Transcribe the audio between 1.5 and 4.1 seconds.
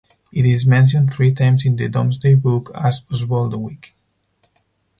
in the "Domesday Book" as "Osboldewic".